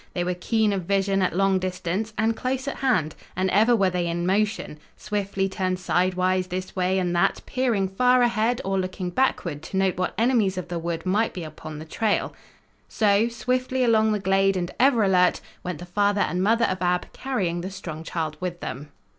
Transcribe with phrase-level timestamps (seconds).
[0.15, 3.91] They were keen of vision at long distance and close at hand, and ever were
[3.91, 9.11] they in motion, swiftly turned sidewise this way and that, peering far ahead or looking
[9.11, 12.33] backward to note what enemies of the wood might be upon the trail.
[12.89, 17.13] So, swiftly along the glade and ever alert, went the father and mother of Ab,
[17.13, 18.89] carrying the strong child with them.